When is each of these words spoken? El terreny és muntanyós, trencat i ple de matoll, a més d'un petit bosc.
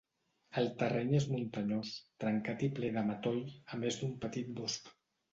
El 0.59 0.67
terreny 0.77 1.09
és 1.17 1.25
muntanyós, 1.33 1.91
trencat 2.23 2.63
i 2.67 2.69
ple 2.79 2.89
de 2.95 3.03
matoll, 3.09 3.37
a 3.77 3.79
més 3.83 3.99
d'un 3.99 4.15
petit 4.25 4.49
bosc. 4.61 4.91